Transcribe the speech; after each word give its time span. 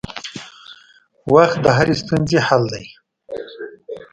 وخت 1.33 1.57
د 1.65 1.67
هرې 1.77 1.95
ستونزې 2.01 2.39
حل 2.47 2.63
دی. 2.73 2.85